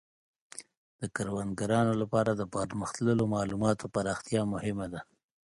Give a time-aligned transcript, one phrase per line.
[0.99, 5.01] د کروندګرانو لپاره د پرمختللو مالوماتو پراختیا مهمه ده.